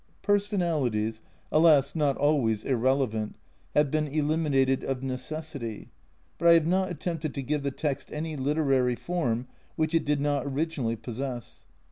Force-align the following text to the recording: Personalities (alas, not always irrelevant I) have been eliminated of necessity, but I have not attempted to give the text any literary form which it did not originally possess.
Personalities 0.23 1.21
(alas, 1.51 1.95
not 1.95 2.17
always 2.17 2.63
irrelevant 2.63 3.35
I) 3.75 3.79
have 3.81 3.91
been 3.91 4.07
eliminated 4.07 4.83
of 4.83 5.03
necessity, 5.03 5.91
but 6.39 6.47
I 6.47 6.53
have 6.53 6.65
not 6.65 6.89
attempted 6.89 7.35
to 7.35 7.43
give 7.43 7.61
the 7.61 7.69
text 7.69 8.11
any 8.11 8.35
literary 8.35 8.95
form 8.95 9.45
which 9.75 9.93
it 9.93 10.03
did 10.03 10.19
not 10.19 10.47
originally 10.47 10.95
possess. 10.95 11.67